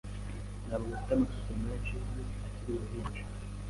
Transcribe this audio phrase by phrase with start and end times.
[0.65, 2.09] ntabwo afite amafoto menshi ye
[2.47, 3.23] akiri uruhinja.